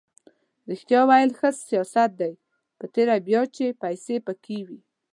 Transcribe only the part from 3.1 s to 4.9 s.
بیا چې پیسې پکې وي.